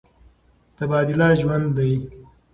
[0.77, 1.91] تبادله ژوند دی.